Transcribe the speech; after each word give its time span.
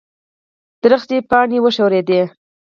ونې 0.81 1.17
پاڼې 1.29 1.57
وښورېدې. 1.63 2.21